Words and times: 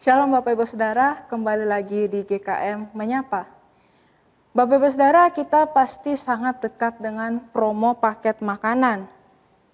Shalom 0.00 0.32
Bapak 0.32 0.56
Ibu 0.56 0.64
Saudara, 0.64 1.28
kembali 1.28 1.68
lagi 1.68 2.08
di 2.08 2.24
GKM 2.24 2.96
Menyapa. 2.96 3.44
Bapak 4.56 4.80
Ibu 4.80 4.88
Saudara, 4.88 5.28
kita 5.28 5.68
pasti 5.76 6.16
sangat 6.16 6.64
dekat 6.64 7.04
dengan 7.04 7.36
promo 7.52 7.92
paket 7.92 8.40
makanan. 8.40 9.04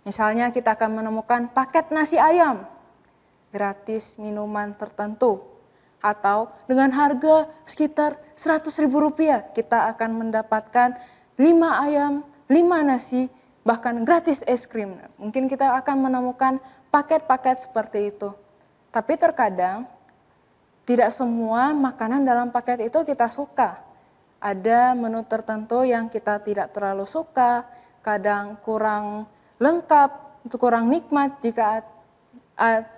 Misalnya 0.02 0.50
kita 0.50 0.74
akan 0.74 0.98
menemukan 0.98 1.46
paket 1.54 1.94
nasi 1.94 2.18
ayam, 2.18 2.66
gratis 3.54 4.18
minuman 4.18 4.74
tertentu, 4.74 5.46
atau 6.02 6.50
dengan 6.66 6.90
harga 6.90 7.46
sekitar 7.62 8.18
100 8.34 8.82
ribu 8.82 8.98
rupiah 8.98 9.46
kita 9.54 9.94
akan 9.94 10.26
mendapatkan 10.26 10.98
5 11.38 11.86
ayam, 11.86 12.26
5 12.50 12.82
nasi, 12.82 13.30
bahkan 13.62 14.02
gratis 14.02 14.42
es 14.42 14.66
krim. 14.66 14.98
Mungkin 15.22 15.46
kita 15.46 15.70
akan 15.78 16.10
menemukan 16.10 16.58
paket-paket 16.90 17.70
seperti 17.70 18.10
itu. 18.10 18.34
Tapi 18.90 19.14
terkadang 19.14 19.94
tidak 20.86 21.10
semua 21.10 21.74
makanan 21.74 22.22
dalam 22.22 22.54
paket 22.54 22.86
itu 22.86 23.02
kita 23.02 23.26
suka. 23.26 23.82
Ada 24.38 24.94
menu 24.94 25.26
tertentu 25.26 25.82
yang 25.82 26.06
kita 26.06 26.38
tidak 26.46 26.70
terlalu 26.70 27.02
suka, 27.02 27.66
kadang 28.06 28.54
kurang 28.62 29.26
lengkap, 29.58 30.10
kurang 30.54 30.86
nikmat 30.86 31.42
jika 31.42 31.82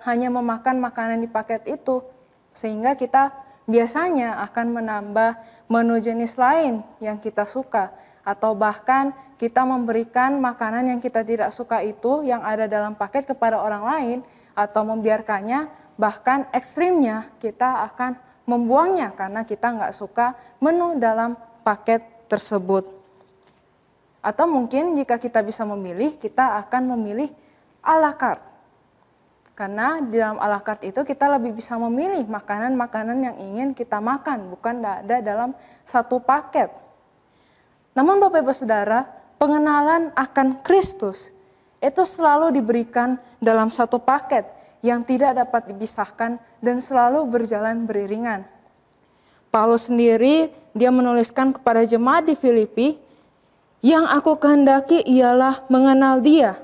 hanya 0.05 0.29
memakan 0.29 0.77
makanan 0.77 1.17
di 1.17 1.27
paket 1.27 1.65
itu. 1.65 2.05
Sehingga 2.53 2.93
kita 2.93 3.33
biasanya 3.65 4.37
akan 4.45 4.67
menambah 4.69 5.31
menu 5.65 5.97
jenis 5.97 6.37
lain 6.37 6.85
yang 7.01 7.17
kita 7.17 7.41
suka 7.49 7.89
atau 8.21 8.53
bahkan 8.53 9.09
kita 9.41 9.65
memberikan 9.65 10.37
makanan 10.37 10.93
yang 10.93 10.99
kita 11.01 11.25
tidak 11.25 11.49
suka 11.49 11.81
itu 11.81 12.21
yang 12.21 12.45
ada 12.45 12.69
dalam 12.69 12.93
paket 12.93 13.25
kepada 13.25 13.57
orang 13.57 13.83
lain 13.85 14.17
atau 14.59 14.83
membiarkannya 14.83 15.71
bahkan 15.95 16.51
ekstrimnya 16.51 17.31
kita 17.39 17.87
akan 17.87 18.19
membuangnya 18.43 19.15
karena 19.15 19.47
kita 19.47 19.71
nggak 19.71 19.93
suka 19.95 20.35
menu 20.59 20.99
dalam 20.99 21.39
paket 21.63 22.03
tersebut. 22.27 22.87
Atau 24.19 24.51
mungkin 24.51 24.99
jika 24.99 25.15
kita 25.15 25.39
bisa 25.39 25.63
memilih, 25.63 26.19
kita 26.19 26.59
akan 26.65 26.97
memilih 26.97 27.31
a 27.79 27.95
la 27.95 28.11
carte. 28.11 28.47
Karena 29.55 29.99
di 29.99 30.19
dalam 30.19 30.39
a 30.39 30.47
la 30.47 30.59
carte 30.59 30.91
itu 30.91 31.03
kita 31.03 31.27
lebih 31.39 31.55
bisa 31.55 31.79
memilih 31.79 32.27
makanan-makanan 32.27 33.17
yang 33.19 33.35
ingin 33.39 33.69
kita 33.71 33.99
makan, 34.03 34.51
bukan 34.51 34.83
ada 34.83 35.23
dalam 35.23 35.55
satu 35.87 36.19
paket. 36.19 36.71
Namun 37.95 38.19
Bapak 38.23 38.43
Ibu 38.43 38.51
Saudara, 38.55 39.07
pengenalan 39.39 40.11
akan 40.15 40.63
Kristus 40.63 41.31
itu 41.79 42.03
selalu 42.03 42.51
diberikan 42.59 43.15
dalam 43.39 43.71
satu 43.71 43.99
paket 43.99 44.47
yang 44.79 45.03
tidak 45.03 45.35
dapat 45.35 45.71
dipisahkan 45.71 46.39
dan 46.59 46.77
selalu 46.79 47.23
berjalan 47.27 47.87
beriringan. 47.87 48.47
Paulus 49.49 49.89
sendiri 49.89 50.53
dia 50.75 50.91
menuliskan 50.93 51.55
kepada 51.55 51.83
jemaat 51.83 52.27
di 52.27 52.35
Filipi, 52.37 52.99
yang 53.79 54.05
aku 54.05 54.35
kehendaki 54.37 55.01
ialah 55.07 55.65
mengenal 55.71 56.19
dia. 56.19 56.59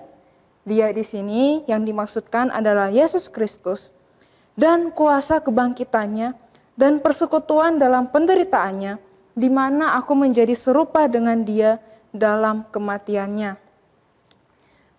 Dia 0.67 0.91
di 0.91 1.02
sini 1.02 1.63
yang 1.66 1.88
dimaksudkan 1.88 2.52
adalah 2.52 2.91
Yesus 2.91 3.31
Kristus 3.31 3.95
dan 4.53 4.91
kuasa 4.91 5.39
kebangkitannya 5.39 6.35
dan 6.75 7.00
persekutuan 7.00 7.79
dalam 7.79 8.11
penderitaannya, 8.11 9.00
di 9.31 9.50
mana 9.50 9.95
aku 9.95 10.11
menjadi 10.11 10.53
serupa 10.53 11.07
dengan 11.07 11.41
dia 11.47 11.79
dalam 12.11 12.67
kematiannya 12.69 13.64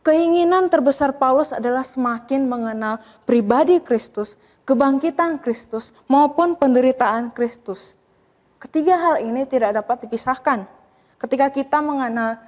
Keinginan 0.07 0.71
terbesar 0.71 1.19
Paulus 1.19 1.51
adalah 1.51 1.83
semakin 1.83 2.47
mengenal 2.47 3.03
pribadi 3.27 3.83
Kristus, 3.83 4.39
kebangkitan 4.63 5.43
Kristus, 5.43 5.91
maupun 6.07 6.55
penderitaan 6.55 7.35
Kristus. 7.35 7.99
Ketiga 8.63 8.95
hal 8.95 9.19
ini 9.19 9.43
tidak 9.51 9.75
dapat 9.83 10.07
dipisahkan. 10.07 10.63
Ketika 11.19 11.51
kita 11.51 11.83
mengenal 11.83 12.39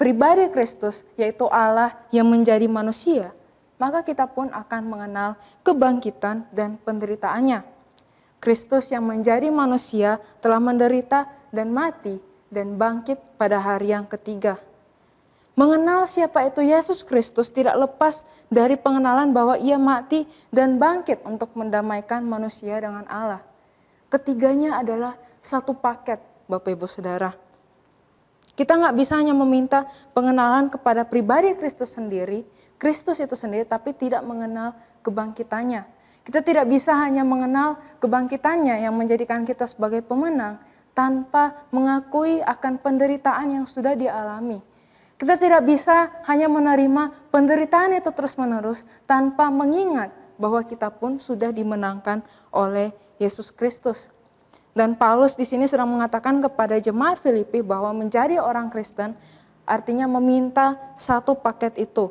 pribadi 0.00 0.48
Kristus, 0.48 1.04
yaitu 1.20 1.44
Allah 1.52 1.92
yang 2.16 2.32
menjadi 2.32 2.64
manusia, 2.64 3.28
maka 3.76 4.00
kita 4.00 4.24
pun 4.24 4.48
akan 4.48 4.80
mengenal 4.88 5.36
kebangkitan 5.60 6.48
dan 6.48 6.80
penderitaannya. 6.80 7.60
Kristus 8.40 8.88
yang 8.88 9.04
menjadi 9.04 9.52
manusia 9.52 10.16
telah 10.40 10.64
menderita 10.64 11.28
dan 11.52 11.76
mati 11.76 12.16
dan 12.48 12.80
bangkit 12.80 13.36
pada 13.36 13.60
hari 13.60 13.92
yang 13.92 14.08
ketiga. 14.08 14.71
Mengenal 15.52 16.08
siapa 16.08 16.48
itu 16.48 16.64
Yesus 16.64 17.04
Kristus 17.04 17.52
tidak 17.52 17.76
lepas 17.76 18.24
dari 18.48 18.72
pengenalan 18.80 19.36
bahwa 19.36 19.60
ia 19.60 19.76
mati 19.76 20.24
dan 20.48 20.80
bangkit 20.80 21.20
untuk 21.28 21.52
mendamaikan 21.52 22.24
manusia 22.24 22.80
dengan 22.80 23.04
Allah. 23.04 23.44
Ketiganya 24.08 24.80
adalah 24.80 25.12
satu 25.44 25.76
paket, 25.76 26.24
Bapak 26.48 26.72
Ibu 26.72 26.88
Saudara. 26.88 27.36
Kita 28.56 28.80
nggak 28.80 28.96
bisa 28.96 29.20
hanya 29.20 29.36
meminta 29.36 29.84
pengenalan 30.16 30.72
kepada 30.72 31.04
pribadi 31.04 31.52
Kristus 31.52 32.00
sendiri, 32.00 32.48
Kristus 32.80 33.20
itu 33.20 33.36
sendiri, 33.36 33.68
tapi 33.68 33.92
tidak 33.92 34.24
mengenal 34.24 34.72
kebangkitannya. 35.04 35.84
Kita 36.24 36.40
tidak 36.40 36.64
bisa 36.64 36.96
hanya 36.96 37.28
mengenal 37.28 37.76
kebangkitannya 38.00 38.88
yang 38.88 38.96
menjadikan 38.96 39.44
kita 39.44 39.68
sebagai 39.68 40.00
pemenang, 40.00 40.56
tanpa 40.96 41.60
mengakui 41.68 42.40
akan 42.40 42.80
penderitaan 42.80 43.60
yang 43.60 43.66
sudah 43.68 43.92
dialami 43.92 44.71
kita 45.22 45.38
tidak 45.38 45.62
bisa 45.62 46.10
hanya 46.26 46.50
menerima 46.50 47.30
penderitaan 47.30 47.94
itu 47.94 48.10
terus-menerus 48.10 48.82
tanpa 49.06 49.54
mengingat 49.54 50.10
bahwa 50.34 50.58
kita 50.66 50.90
pun 50.90 51.22
sudah 51.22 51.54
dimenangkan 51.54 52.26
oleh 52.50 52.90
Yesus 53.22 53.54
Kristus. 53.54 54.10
Dan 54.74 54.98
Paulus 54.98 55.38
di 55.38 55.46
sini 55.46 55.70
sedang 55.70 55.94
mengatakan 55.94 56.42
kepada 56.42 56.74
jemaat 56.82 57.22
Filipi 57.22 57.62
bahwa 57.62 57.94
menjadi 57.94 58.42
orang 58.42 58.66
Kristen 58.66 59.14
artinya 59.62 60.10
meminta 60.10 60.74
satu 60.98 61.38
paket 61.38 61.78
itu. 61.78 62.10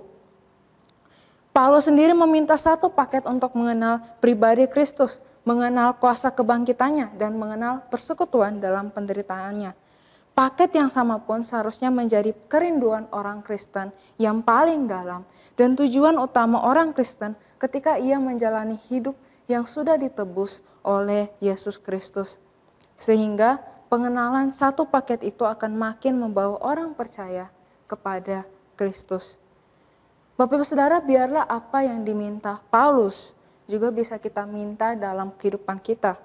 Paulus 1.52 1.92
sendiri 1.92 2.16
meminta 2.16 2.56
satu 2.56 2.88
paket 2.88 3.28
untuk 3.28 3.52
mengenal 3.60 4.00
pribadi 4.24 4.72
Kristus, 4.72 5.20
mengenal 5.44 6.00
kuasa 6.00 6.32
kebangkitannya, 6.32 7.20
dan 7.20 7.36
mengenal 7.36 7.84
persekutuan 7.92 8.64
dalam 8.64 8.88
penderitaannya. 8.88 9.81
Paket 10.42 10.74
yang 10.74 10.90
sama 10.90 11.22
pun 11.22 11.46
seharusnya 11.46 11.94
menjadi 11.94 12.34
kerinduan 12.50 13.06
orang 13.14 13.46
Kristen 13.46 13.94
yang 14.18 14.42
paling 14.42 14.90
dalam 14.90 15.22
dan 15.54 15.78
tujuan 15.78 16.18
utama 16.18 16.66
orang 16.66 16.98
Kristen 16.98 17.38
ketika 17.62 18.02
ia 18.02 18.18
menjalani 18.18 18.74
hidup 18.90 19.14
yang 19.46 19.70
sudah 19.70 20.02
ditebus 20.02 20.66
oleh 20.82 21.30
Yesus 21.38 21.78
Kristus. 21.78 22.42
Sehingga 22.98 23.62
pengenalan 23.86 24.50
satu 24.50 24.90
paket 24.90 25.22
itu 25.22 25.46
akan 25.46 25.78
makin 25.78 26.18
membawa 26.18 26.58
orang 26.66 26.98
percaya 26.98 27.54
kepada 27.86 28.42
Kristus. 28.74 29.38
Bapak 30.42 30.58
Ibu 30.58 30.66
Saudara, 30.66 30.98
biarlah 31.06 31.46
apa 31.46 31.86
yang 31.86 32.02
diminta 32.02 32.58
Paulus 32.74 33.30
juga 33.70 33.94
bisa 33.94 34.18
kita 34.18 34.50
minta 34.50 34.98
dalam 34.98 35.38
kehidupan 35.38 35.78
kita. 35.86 36.18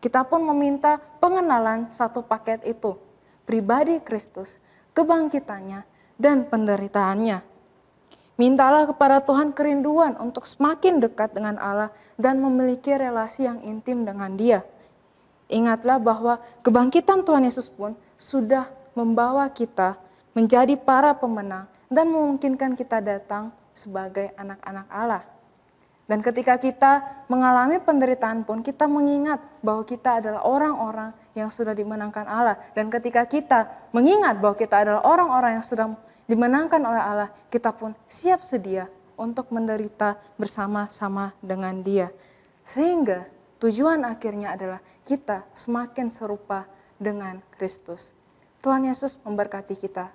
Kita 0.00 0.24
pun 0.24 0.40
meminta 0.40 0.96
pengenalan 1.20 1.92
satu 1.92 2.24
paket 2.24 2.64
itu 2.64 3.04
pribadi 3.46 4.02
Kristus, 4.02 4.58
kebangkitannya, 4.92 5.86
dan 6.18 6.50
penderitaannya. 6.50 7.40
Mintalah 8.36 8.84
kepada 8.84 9.24
Tuhan 9.24 9.56
kerinduan 9.56 10.20
untuk 10.20 10.44
semakin 10.44 11.00
dekat 11.00 11.32
dengan 11.32 11.56
Allah 11.56 11.88
dan 12.20 12.36
memiliki 12.36 12.92
relasi 12.92 13.48
yang 13.48 13.64
intim 13.64 14.04
dengan 14.04 14.36
Dia. 14.36 14.60
Ingatlah 15.48 15.96
bahwa 15.96 16.34
kebangkitan 16.60 17.24
Tuhan 17.24 17.48
Yesus 17.48 17.72
pun 17.72 17.96
sudah 18.20 18.68
membawa 18.92 19.48
kita 19.48 19.96
menjadi 20.36 20.76
para 20.76 21.16
pemenang 21.16 21.64
dan 21.88 22.12
memungkinkan 22.12 22.76
kita 22.76 23.00
datang 23.00 23.54
sebagai 23.72 24.36
anak-anak 24.36 24.86
Allah. 24.92 25.24
Dan 26.04 26.22
ketika 26.22 26.60
kita 26.60 27.24
mengalami 27.32 27.80
penderitaan 27.82 28.44
pun 28.44 28.60
kita 28.60 28.84
mengingat 28.86 29.42
bahwa 29.64 29.82
kita 29.82 30.20
adalah 30.22 30.44
orang-orang 30.44 31.10
yang 31.36 31.52
sudah 31.52 31.76
dimenangkan 31.76 32.24
Allah. 32.24 32.56
Dan 32.72 32.88
ketika 32.88 33.28
kita 33.28 33.68
mengingat 33.92 34.40
bahwa 34.40 34.56
kita 34.56 34.80
adalah 34.80 35.04
orang-orang 35.04 35.60
yang 35.60 35.66
sudah 35.66 35.92
dimenangkan 36.24 36.80
oleh 36.80 37.02
Allah, 37.02 37.28
kita 37.52 37.76
pun 37.76 37.92
siap 38.08 38.40
sedia 38.40 38.88
untuk 39.20 39.52
menderita 39.52 40.16
bersama-sama 40.40 41.36
dengan 41.44 41.84
Dia. 41.84 42.08
Sehingga 42.64 43.28
tujuan 43.60 44.02
akhirnya 44.08 44.56
adalah 44.56 44.80
kita 45.04 45.44
semakin 45.52 46.08
serupa 46.08 46.64
dengan 46.96 47.44
Kristus. 47.52 48.16
Tuhan 48.64 48.88
Yesus 48.88 49.20
memberkati 49.20 49.76
kita. 49.76 50.10